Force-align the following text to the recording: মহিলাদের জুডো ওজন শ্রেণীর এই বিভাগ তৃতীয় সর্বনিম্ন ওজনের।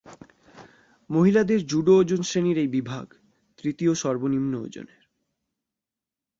মহিলাদের 1.09 1.59
জুডো 1.67 1.93
ওজন 1.97 2.21
শ্রেণীর 2.21 2.57
এই 2.57 2.67
বিভাগ 2.67 3.05
তৃতীয় 3.59 3.93
সর্বনিম্ন 3.93 4.53
ওজনের। 4.55 5.01